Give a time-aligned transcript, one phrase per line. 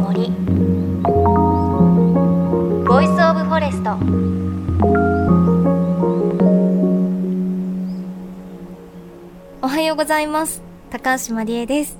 [0.00, 0.30] 森
[2.86, 3.90] Voice of Forest
[9.60, 10.62] おはようございます。
[10.90, 11.98] 高橋まりえです。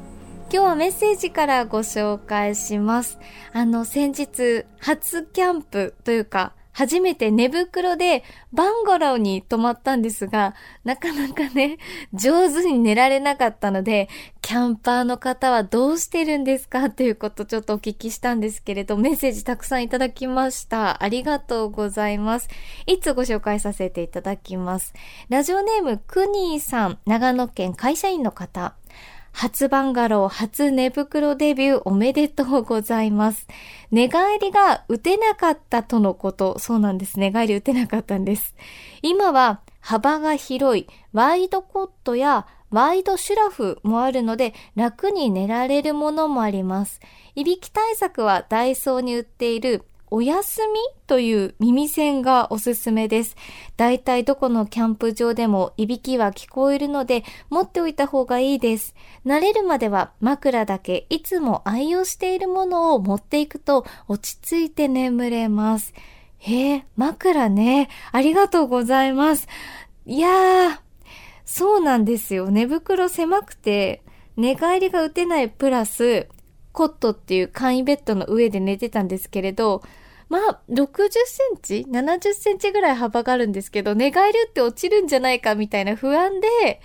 [0.51, 3.19] 今日はメッセージからご紹介します。
[3.53, 8.23] あの先日初キャンプというか初めて寝袋で
[8.53, 11.79] バンガローに泊まったんですが、なかなかね、
[12.15, 14.09] 上手に寝られなかったので、
[14.43, 16.89] キャンパーの方はどうしてるんですか？
[16.91, 21.03] ということちょっとお聞きしたんですけれど、メッセージたくさんいただきました。
[21.03, 22.49] ありがとうございます。
[22.87, 24.95] いつご紹介させていただきます。
[25.31, 28.77] ラジオネームクニーさん、長野県会社員の方。
[29.33, 33.47] 初バンガロー、初寝袋デビューおめでとうございます。
[33.91, 36.59] 寝返りが打てなかったとのこと。
[36.59, 37.19] そうなんです。
[37.21, 38.55] 寝返り打てなかったんです。
[39.03, 47.01] 今は幅が広いワイドコットやワイドシュラフもあるので楽に寝られるものもあります。
[47.35, 53.37] いびき対策はダイソーに売っているお休みという耳栓がおすすめです。
[53.77, 58.95] だいたいどこのキャンプ場でもいびきは聞こえるので持っておいた方がいいです。
[59.25, 65.95] 慣れるまでは枕だけいつも愛用しているものを持っていくと落ち着いて眠れます。
[66.39, 67.89] へえ、枕ね。
[68.13, 69.49] ありがとうございます。
[70.07, 70.79] いやー、
[71.45, 72.51] そうなんですよ。
[72.51, 74.03] 寝袋狭くて
[74.37, 76.29] 寝返りが打てないプラス
[76.79, 79.83] コットっていう簡易ベッドの上で寝てたんですけれど、
[80.29, 86.81] まあ、60センチ ?70 センチぐらい幅があるんですけど、寝返りって落ちるんじゃないかみたいな不安で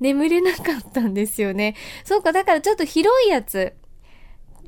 [0.00, 1.76] 眠れなかったんですよね。
[2.04, 3.72] そうか、だからちょっと広いやつ、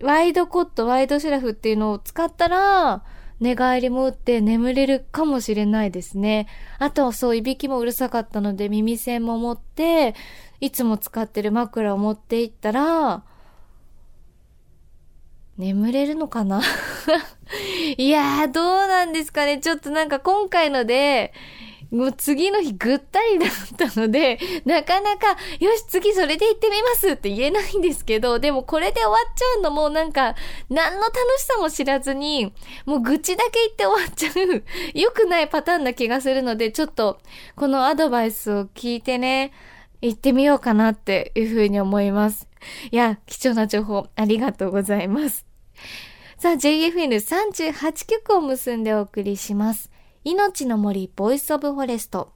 [0.00, 3.04] ワイドコット、ワイドシュラフっていうのを使ったら、
[3.38, 6.46] 寝返りも打って眠れるかもしれないですね。
[6.78, 10.14] あとはそう、いびきもうるさかったので耳栓も持って、
[10.62, 13.24] いつも使ってる枕を持っていったら、
[15.60, 16.62] 眠れるのかな？
[17.98, 19.58] いやー、どうなんですかね。
[19.58, 21.34] ちょっとなんか今回ので、
[21.90, 30.34] もう次の日ぐったりだったので、なかなか、よし、次それで行ってみますって言えないんですけど、でもこれで終わっちゃうのもなんか、
[30.70, 32.54] 何の楽しさも知らずに、
[32.86, 37.18] もう愚痴だけ言って終わっちゃう、良くないパターンな気がするので、ちょっと、
[37.56, 39.52] このアドバイスを聞いてね、
[40.00, 42.48] 行ってみようかなっていうふうに思います。
[42.90, 45.49] いや、貴重な情報ありがとうございます。
[46.38, 49.90] さあ、JFN38 局を結んでお送りします。
[50.24, 52.32] 命の森 Voice of Forest。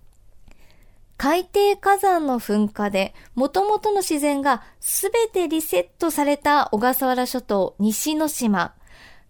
[1.17, 8.75] 海底火山の噴火で元々の自然がすべてリセットされた小笠原諸島西之島。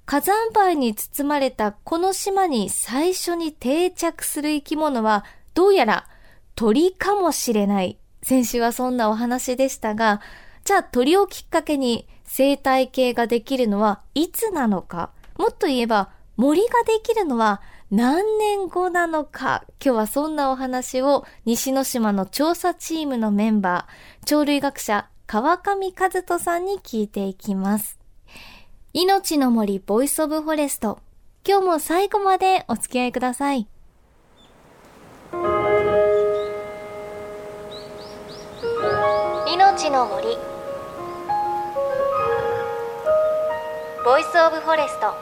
[0.06, 5.24] 火山灰に包まれたこの島に最初に定着する生き物は
[5.54, 6.08] どうやら
[6.56, 7.98] 鳥かもしれない。
[8.22, 10.20] 先週はそんなお話でしたが、
[10.64, 27.98] じゃあ鳥をきっかけに生態系ができるのはいつなのかもっと言えば森ができるのは何年後なのか今日はそんなお話を西之島の調査チームのメンバー、鳥類学者川上和人さんに聞いていきます。
[28.92, 30.98] 命の森 Voice of Forest。
[31.46, 33.68] 今日も最後までお付き合いください。
[39.46, 40.53] 命の森
[44.14, 45.12] Voice of Forest。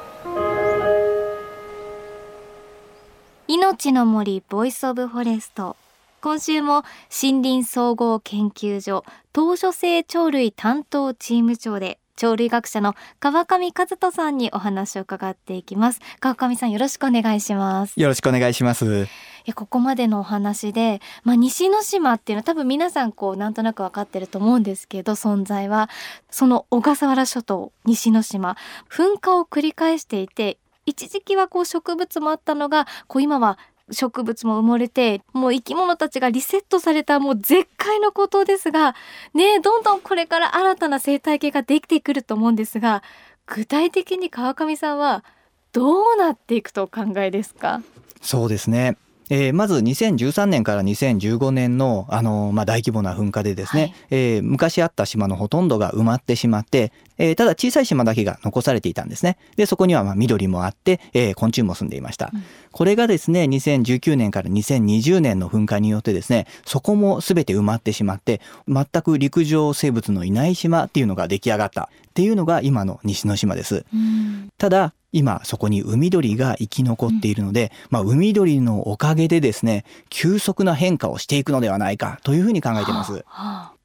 [3.48, 5.78] 命の森 Voice of Forest。
[6.20, 16.00] 今週も森林総合研究所島嶼性鳥類担当チーム長で鳥類学者の川上和人さんにお話を伺っていきます。
[16.20, 18.00] 川上さんよろしくお願いします。
[18.00, 19.06] よろしくお願いします。
[19.54, 25.90] ここまでのお話で、まあ、西之島っていうのは多分皆さんこうなんとなく分かってると思うんですけど存在は
[26.30, 28.56] その小笠原諸島西之島。
[28.88, 33.58] 噴火を繰り返していて一時期はこう植物もあったのがこう今は
[33.90, 38.94] 植物も埋もれてもう生き物たちがリセットされたもう絶海の孤島ですが
[39.34, 43.02] ねどんどんこれから新たな生態系ができてくると思うんですが
[43.46, 45.24] 具体的に川上さんは
[45.72, 47.82] どうなっていくとお考えですか？
[48.20, 48.96] そうですね。
[49.34, 59.38] えー、まず2013年から2015年のあの、まあ、大規模な噴火でですね、はい、えー、昔あった島のほとんどが埋まってしまって、えー、ただ小さい島だけが残されていたんですね。
[59.56, 62.30] でそこにはまあ緑もあって、えー、昆虫も住んでいました。
[62.34, 73.86] うん、これがですね2019年から2020年の噴火によってですねそこも全て埋まってしまって全く陸上生物のいない島っていうのが出来上がったっていうのが今の西之島です。
[73.94, 83.12] うん、ただ今そこに海鳥が生き残っているので、まあ、海鳥のおかげでですね急速な変化をしていくのではないかというふうに考えています。
[83.12, 83.82] はあはあ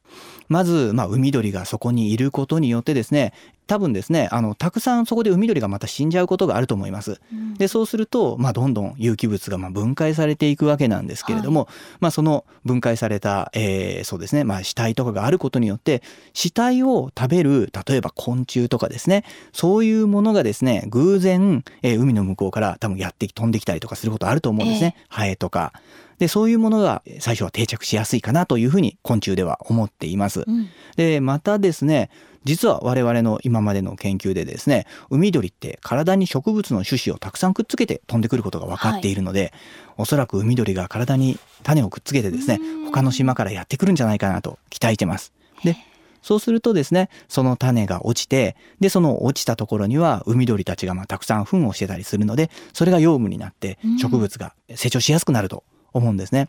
[0.50, 3.34] まず、まあ、海鳥がそこにいることによってですね、
[3.68, 7.22] 多分ですねあのたくさんそこで海鳥がまた死んじゃうことがあると思います。
[7.58, 11.70] でそうすると、まあ、どんどん有機物がまあ分解されていくわけなんですけれども、はい、
[12.00, 16.02] まあ、その分解された、えー、そうですね、まあ、死体とかがあることによって
[16.34, 19.24] 死体を食べる例えば昆虫とかですね
[19.54, 25.74] そういうものがですね偶然、えー、海の向こうから多分やって飛んできたりとかすることあると思うんですね、えー、ハエとか。
[26.20, 30.44] でそういうものが最初は定着しやすいかなというふうに昆虫では思っています。
[30.48, 32.10] うん、でまたですね
[32.44, 39.52] 実は我々の今までの研究でですね海鳥って体に植物の種子をたくさんくっつけて飛んでくることが分かっているので、はい、
[39.98, 45.34] おそらく海鳥が体に種をくっつけてですね他の島からやってくるんじゃないかなと期待してます。
[45.64, 45.76] で
[46.24, 55.64] そうするとですねその種が落ちてでその落ちたところには海鳥たちがまあたくさん糞をしてたりするのでそれが養分になって植物が成長しやすくなると
[55.98, 56.48] 思うんですね。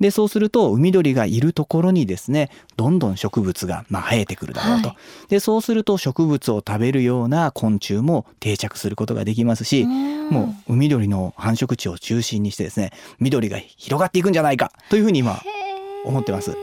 [0.00, 4.94] でそうすると海鳥がいるところにですねどんどん植物がまあ生えてくるだろうと、は
[5.26, 15.38] い、でそうすると植物を食べるような昆虫も定着することができますしもう海鳥の繁殖地を中心にしてですね緑が広がっていくんじゃないかというふうに今
[16.04, 16.56] 思ってます。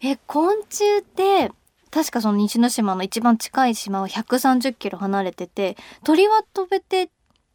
[0.00, 1.52] え昆虫って
[1.90, 7.10] 確かその西之島の一番近い島は130キロ離れてて鳥は飛べて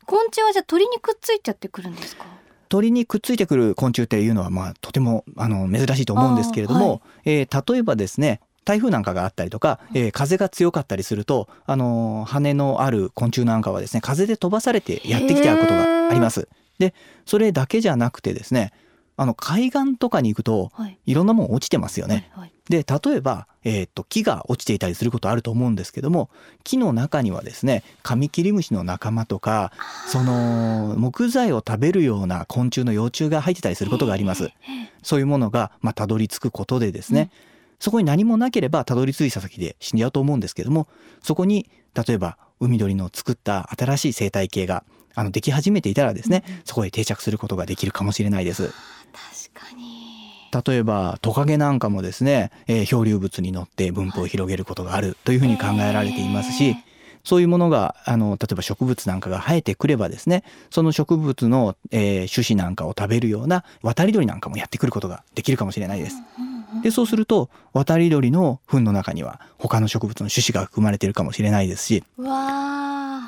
[0.05, 2.25] 昆虫はじゃあ鳥にくっついちゃってくるんですか？
[2.73, 16.47] 鳥にくっついてくる昆虫っていうのはまあとてもあの珍しいと思うんですけれども、はい、えー、例えばですね台風なんかがあったりとか、えー、風が強かったりすると、あの、羽のある昆虫なんかはですね風で飛ばされてやってきてあることがあります。
[16.79, 16.95] で
[17.27, 18.71] それだけじゃなくてですね
[19.15, 20.71] あの海岸とかに行くと、
[21.05, 22.29] い、ろんなもん落ちてますよね。
[22.31, 26.29] はいはい、で例えば、えー、っと木が落ちていたりすることあると思うんですけども
[26.63, 29.71] 木の中にはですねカミキリムシの仲間とか
[30.07, 34.51] その木材を食べるような昆虫の幼虫が入ってたりすることがあります。
[35.03, 37.29] そういうものがまあたどり着くことでですね、うん、
[37.79, 40.87] そこに何もなければたどり着いた先で死んじゃうと思うんですけども
[41.21, 44.83] そこに例えば海鳥の作った新しい生態系が
[45.15, 48.73] あのでき始めていたらですね、うん、そこへ定着することができるかもしれないです。
[50.53, 56.75] 例えばトカゲなんかもですね、えー、漂流物に乗って分布を広げることがあるというふうに考えられていますし、
[57.23, 66.17] そういうものがあの例えば植物なんかが生えてくればですねその植物の、えー、種子なんかを食べるような渡り鳥なんかもやってくることができるかもしれないです。
[66.81, 72.03] でそうすると渡り鳥の糞の中には他の植物の種子が含まれているかもしれないですし。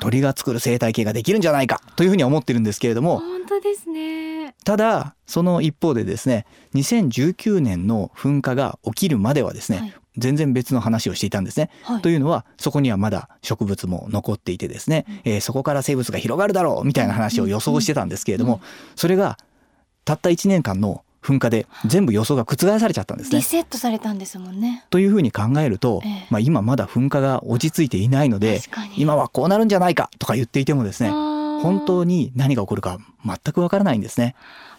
[0.00, 4.54] 鳥が作る生態系ができるんじゃないかというふうに思ってるんですけれども本当ですね。
[4.64, 11.70] ただその一方でですね2019年の噴火が起きるまではですね、はい、全然別の話をしていたんですね。
[11.82, 18.60] はい、というのはそこにはまだ植物も残っていてですね、うん、えー、そこから生物が広がるだろうみたいな話を予想してたんですけれども、
[18.94, 19.38] それが
[20.04, 23.38] たった1年間の噴火で全部予想が覆されちゃったんですね。
[23.38, 24.84] リセットされたんですもんね。
[24.90, 28.60] というふうに考えると、ええ、まあ、今まだ噴火が落ち着いていないので
[28.96, 34.36] 今はこうなるんじゃないかとか言っていてもですね本当に何が起こるか全くわからないんですね。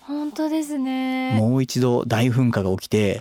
[0.08, 3.20] 本当ですねもう一度大噴火が起きて、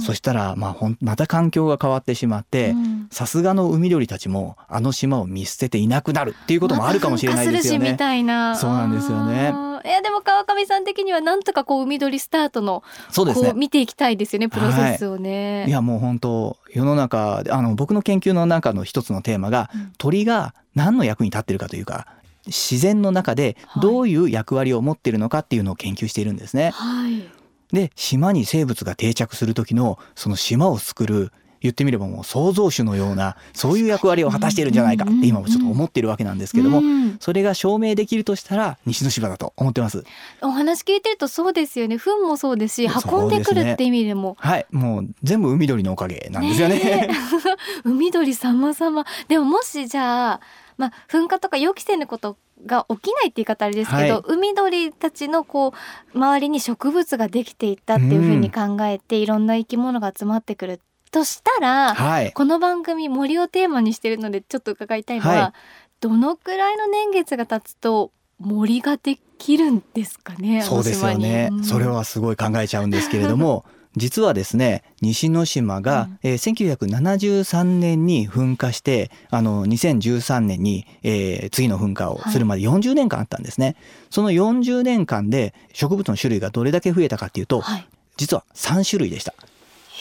[0.00, 2.76] そしたらまあほんまた環境が変わってしまって
[3.10, 7.90] さすがの海鳥たちもあの島を見捨てていなくなるっていうこともあるかもしれないですよね。
[7.92, 9.67] みたいなそうなんですよね。
[9.84, 13.52] いやでも川上さん的にはなんとかこう海鳥スタートのそうですね。
[13.54, 15.62] 見ていきたいですよねプロセスをね。
[15.62, 22.06] はい、いやもう本当世の中あの僕の研究の中の一つのテーマが、うん、鳥が何の役に立ってるかというか
[22.46, 26.70] 自然の中でどういう役割を持っているのかっていうのを研究しているんですね。
[26.70, 27.28] はい、
[27.72, 36.82] で島に生物が定着する時のその島を作る言ってみればもう創造主のようなそういう役割を果たしているんじゃないかって今もちょっと思っているわけなんですけども、
[37.20, 40.04] それが証明できるとしたら西之島だと思ってます。
[40.40, 41.96] お話聞いてるとそうですよね。
[41.96, 44.66] 糞もそうですし運んでくるって意味でも、ね、はい。
[44.70, 47.10] もう全部海鳥のおかげなんですよね、ね、
[47.84, 50.40] 海鳥様様でももしじゃあ
[50.76, 55.74] まあ、噴火とか予期せぬことが起きないって言い方あれですけど、はい、海鳥たちのこ
[56.14, 65.52] う周りに植物ができていったっていうふうに考えて、うん、いろんな生き物が集まってくるとしたら、はい、この番組森をテーマにしてるのでちょっと伺いたいのは、はい、
[66.00, 73.64] どのくらいの年月が経つと森ができるんですかねそうですよね、うん、それはすごい考えちゃうんですけれども
[73.96, 83.76] 実はですね西之島が、うん、えー、1973年に噴火してあの2013年に、えー、次の噴火をするまで40年間あったんですね、はい、
[84.10, 89.34] その40年間で植物の種類がどれだけ増えたかっていうと、はい、実は3種類でした。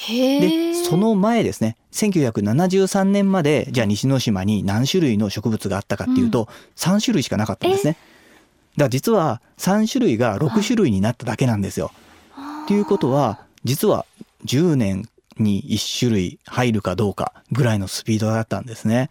[0.10, 7.94] でその前ですね1973年までじゃあ西之島に何種類の植物があったかっていうと、うん、3種類しかなかったんですね。
[7.94, 11.92] だから実は3種類が6種類になっただけなんですよ。
[12.66, 14.06] っていうことは実は
[14.46, 19.10] 10年に1種類入るかどうかぐらいのスピードだったんですね。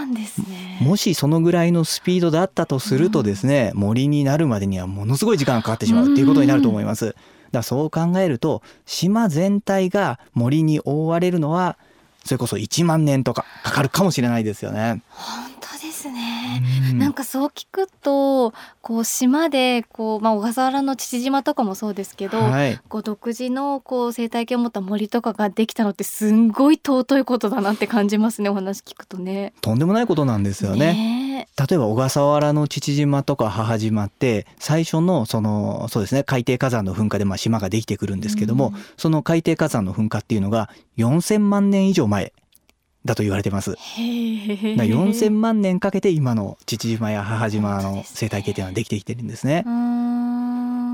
[0.00, 0.78] なんですね。
[0.80, 7.06] もしそのぐらいのスピードだったとするとですね、森になるまでにはものすごい時間がかかってしまうっていうことになると思います。
[7.06, 7.18] だか
[7.58, 11.76] らそう考えると島全体が森に覆われるのは
[12.24, 15.02] それこそ1万年とかかかるかもしれないですよね。
[15.08, 16.62] 本当ですね。
[16.94, 18.52] なんかそう聞くと
[18.82, 29.54] こう島でこう、まあ、小笠原の父島とかもそうですけど、はい、こう独自のこう生態系を持った森とかができたのってすんごい尊いことだなって感じますねお話聞くとね。
[29.60, 30.92] とんでもないことなんですよね。
[30.92, 42.32] ね例えば小笠原の父島とか母島って最初のそのそうですね海底火山の噴火でまあ島ができてくるんですけども、うん、その海底火山の噴火っていうのが4,000万年以上前
[43.04, 43.72] だと言われてます。
[43.72, 49.64] 4000万年かけて今の父島や母島の生態系っていうのはできてきてるんですね。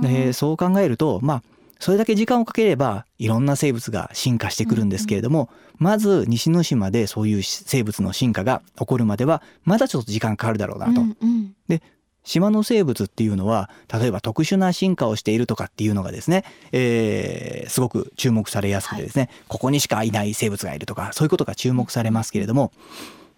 [0.02, 1.42] でそう考えるとまあ
[1.78, 11.00] それだけ時間をかければいろんな生物が進化してくるんですけれども、まず西之島でそういう生物の進化が起こるまではまだちょっと時間かかるだろうなと。
[11.00, 11.82] うんうん、で
[12.24, 22.72] 島の生物っていうのは例えば特殊な進化をしているとかっていうのがですね、えー、すごく注目されやすくてですね、はい、ここにしかいない生物がいるとかそういうことが注目されますけれども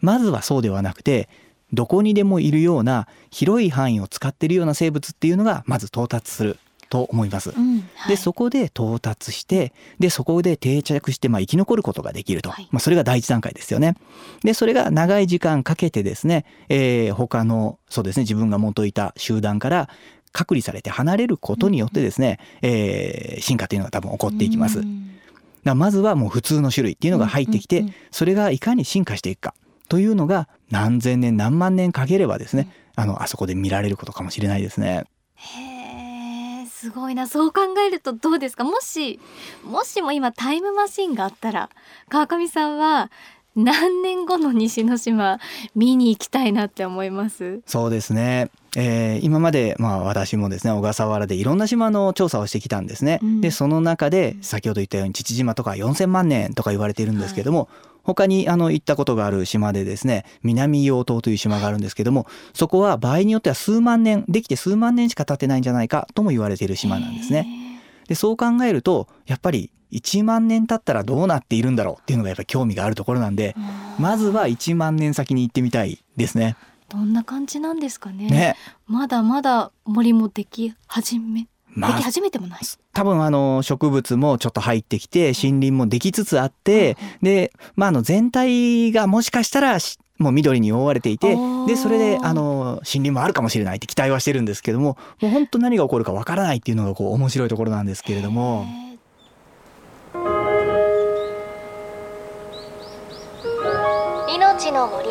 [0.00, 1.28] まずはそうではなくて
[1.73, 7.50] どこにでもいるような広い範囲を使っているような生物っていうのがまず到達すると思います。
[7.50, 13.95] うんはい、でそこで到達してでそこで定着して、まあ、生き残ることができると、はい、まあ、それが第一段階ですよね。
[14.42, 19.88] でそれが長い時間かけてですね、えー、他のそうですね自分が元いた集団から
[20.33, 24.83] 隔離されて離れることによってですね、うん、えー、進化というのが多分起こっていきます。
[25.64, 29.54] だまずはもう普通の種類っていうのが入ってきて、それがいかに進化していくか。
[29.88, 35.04] というのが何千年何万年かければですね、あのあそこで見られることかもしれないですね。
[35.35, 35.67] へ
[36.80, 37.26] すごいな。
[37.26, 38.64] そう考えるとどうですか？
[38.64, 39.18] もし
[39.64, 41.70] もしも今タイムマシンがあったら
[42.08, 43.11] 川上さんは
[43.56, 45.40] 何年後の西之島
[45.75, 47.61] 見に行きたいなって思います？
[47.66, 48.50] そうですね。
[48.76, 57.68] えー、今までまあ私もですね小笠原でいろんな島の調査をしてきたんですね、うん、でその中で先ほど言ったように父島とか4,000万年とか言われているんですけども、はい
[58.08, 67.46] 他にあの行ったことがある島でですね南硫黄島という島があるんですけどもそこは場合によっては数万年できて数万年しか経ってないんじゃないかとも言われている島なんですね。
[68.08, 73.54] でそう考えるとやっぱり1万年経ったらどうなっているんだろうっていうのがやっぱり興味があるところなんで
[73.98, 76.56] まずは1万年先に行ってみたいですね。
[76.88, 78.30] どんな感じなんですかね。
[78.30, 82.60] ねまだまだ森もでき始めまあ、でき始めてもない。
[82.92, 89.78] 多分あの植物もちょっと入ってきて森林もできつつあって、で、まあ、あの全体がもしかしたら
[90.18, 98.66] もう緑に覆われていてでそれであの森林もあるかもしれないって期待はしてるんですけどももう本当何が起こるかわからないっていうのがこう面白いところなんですけれども。
[104.34, 105.08] 命の森。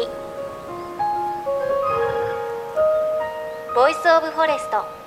[3.76, 5.07] Voice of Forest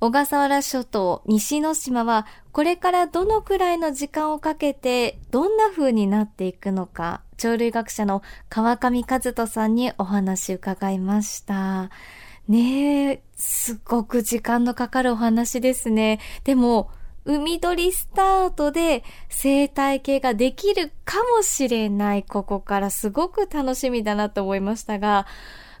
[0.00, 11.90] 小笠原諸島西之島はこれからどのくらいの時間をかけてどんな風になっていくのか鳥類学者の川上和人さんにお話伺いました。
[12.48, 16.20] ねえすごく時間のかかるお話ですね。
[16.44, 16.90] でも
[17.24, 22.22] 海鳥スタートで生態系ができるかもしれない。
[22.22, 25.26] ここからすごく楽しみだなと思いましたが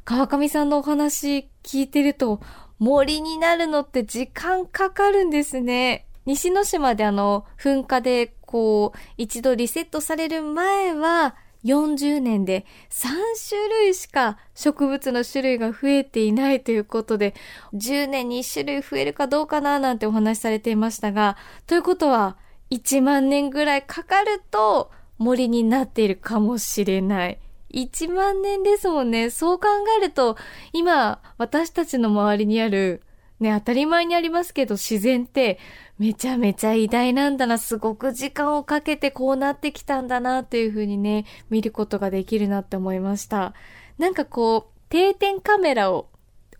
[0.04, 2.40] 川上さんのお話聞いてると
[2.78, 6.06] 森になるのって時間かかるんですね。
[6.26, 13.08] 西之島であの、噴火でこう、一度リセットされる前は、40年で3
[13.48, 17.34] 種類しか植物の種類が増えていないということで、
[17.74, 22.36] 10年に1種類増えるかどうかななんてお話しされていましたが、ということは、
[22.70, 27.38] 1万年ぐらいかかると森になっているかもしれない。
[27.72, 29.30] 1万年ですもんね。
[29.30, 29.66] そう考
[29.98, 30.36] えると、
[30.72, 33.02] 今、私たちの周りにある、
[33.40, 35.58] ね、当たり前にありますけど、自然って、
[35.98, 43.54] めちゃめちゃ偉大なんだな、すごく時間をかけてこうなってきたんだな、というふうにね、見ることができるなって思いました。
[43.98, 46.08] なんかこう、定点カメラを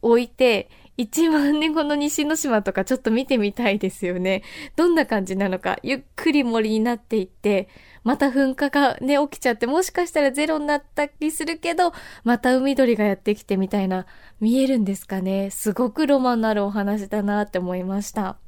[0.03, 4.43] 置いて、1万年後の西之島とかちょっと見てみたいですよね。
[4.75, 7.69] どんな感じなのか、ゆっくり森になっていって、
[8.09, 11.93] また噴火がね、起きちゃって、もしかしたらゼロになったりするけど、
[12.25, 14.07] また海鳥がやってきてみたいな、
[14.41, 15.51] 見えるんですかね。
[15.51, 18.39] すごくロマンのあるお話だなって思いました。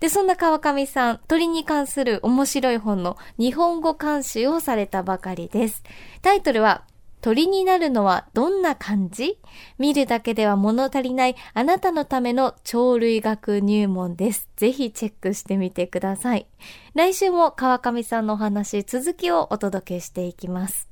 [0.00, 5.82] で、そんな川上さん、鳥に関する面白い本の日本語監修をされたばかりです。
[6.22, 6.84] タイトルは、
[7.24, 9.38] 鳥になるのはどんな感じ？
[9.78, 14.46] 見るだけでは物足りないあなたのための鳥類学入門です。
[14.56, 16.46] ぜひチェックしてみてください。
[16.94, 20.90] 来週も川上さんのお話、続きをお届けしていきます。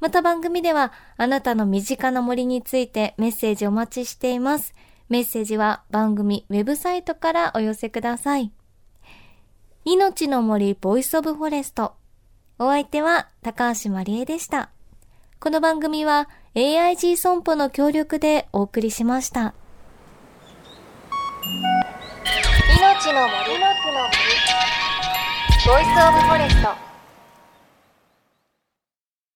[0.00, 4.74] また番組ではあなたの身近な森についてメッセージお待ちしています。
[5.08, 8.50] メッセージは番組ウェブサイトからお寄せください。
[9.84, 11.94] 命の森 Voice of Forest。
[12.58, 14.73] お相手は高橋まりえでした。
[15.40, 19.54] この番組は AIG 損保の協力でお送りしました。
[22.78, 23.58] 命の森。
[23.58, 24.54] の木の森。
[25.66, 26.93] ボイスオブフォレスト